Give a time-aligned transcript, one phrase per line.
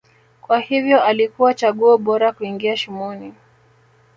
[0.41, 3.33] kwa hivyo alikuwa chaguo bora kuingia shimoni